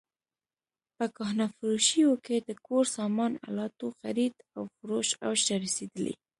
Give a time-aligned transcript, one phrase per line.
[0.95, 6.13] په کهنه فروشیو کې د کور سامان الاتو خرید او فروش اوج ته رسېدلی.